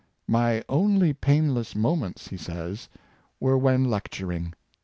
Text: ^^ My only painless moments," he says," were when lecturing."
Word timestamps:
^^ 0.01 0.03
My 0.27 0.63
only 0.67 1.13
painless 1.13 1.75
moments," 1.75 2.29
he 2.29 2.35
says," 2.35 2.89
were 3.39 3.55
when 3.55 3.83
lecturing." 3.83 4.53